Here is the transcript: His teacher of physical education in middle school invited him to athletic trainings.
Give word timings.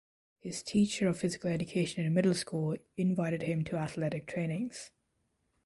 His 0.39 0.63
teacher 0.63 1.07
of 1.07 1.19
physical 1.19 1.51
education 1.51 2.03
in 2.03 2.11
middle 2.15 2.33
school 2.33 2.75
invited 2.97 3.43
him 3.43 3.63
to 3.65 3.77
athletic 3.77 4.25
trainings. 4.25 4.89